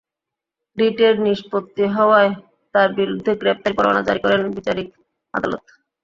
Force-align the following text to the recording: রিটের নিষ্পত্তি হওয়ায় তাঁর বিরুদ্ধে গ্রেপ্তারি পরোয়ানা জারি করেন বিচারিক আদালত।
রিটের 0.77 1.15
নিষ্পত্তি 1.25 1.83
হওয়ায় 1.95 2.31
তাঁর 2.75 2.89
বিরুদ্ধে 2.97 3.31
গ্রেপ্তারি 3.41 3.73
পরোয়ানা 3.77 4.01
জারি 4.07 4.19
করেন 4.23 4.41
বিচারিক 4.57 4.87
আদালত। 5.33 5.63